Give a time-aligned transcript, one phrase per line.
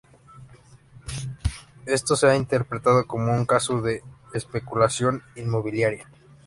[1.85, 4.01] Esto se ha interpretado como un caso de
[4.33, 6.09] especulación inmobiliaria.